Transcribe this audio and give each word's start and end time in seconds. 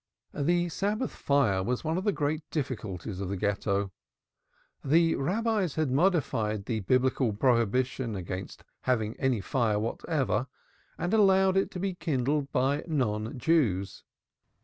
The 0.33 0.67
Sabbath 0.69 1.11
fire 1.11 1.61
was 1.61 1.83
one 1.83 1.95
of 1.95 2.05
the 2.05 2.11
great 2.11 2.41
difficulties 2.49 3.19
of 3.19 3.29
the 3.29 3.37
Ghetto. 3.37 3.91
The 4.83 5.13
Rabbis 5.13 5.75
had 5.75 5.91
modified 5.91 6.65
the 6.65 6.79
Biblical 6.79 7.33
prohibition 7.33 8.15
against 8.15 8.63
having 8.85 9.15
any 9.19 9.41
fire 9.41 9.77
whatever, 9.77 10.47
and 10.97 11.13
allowed 11.13 11.55
it 11.55 11.69
to 11.73 11.79
be 11.79 11.93
kindled 11.93 12.51
by 12.51 12.83
non 12.87 13.37
Jews. 13.37 14.03